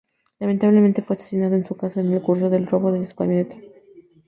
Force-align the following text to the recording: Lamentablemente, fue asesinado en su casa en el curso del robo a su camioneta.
Lamentablemente, 0.39 1.03
fue 1.03 1.15
asesinado 1.15 1.53
en 1.53 1.67
su 1.67 1.77
casa 1.77 1.99
en 2.01 2.11
el 2.11 2.23
curso 2.23 2.49
del 2.49 2.65
robo 2.65 2.89
a 2.89 3.03
su 3.03 3.15
camioneta. 3.15 3.55